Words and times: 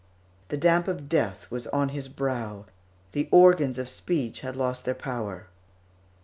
The 0.47 0.57
damp 0.57 0.87
of 0.87 1.07
death 1.09 1.45
was 1.51 1.67
on 1.67 1.89
his 1.89 2.07
brow, 2.09 2.65
the 3.11 3.29
organs 3.31 3.77
of 3.77 3.87
speech 3.87 4.39
had 4.39 4.55
lost 4.55 4.83
their 4.83 4.95
power. 4.95 5.45